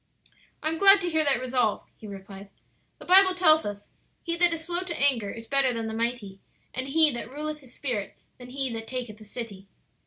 [0.63, 2.49] "I am glad to hear that resolve," he replied.
[2.97, 3.89] "The Bible tells us,
[4.23, 6.39] 'He that is slow to anger is better than the mighty;
[6.73, 9.67] and he that ruleth his spirit than he that taketh a city.'"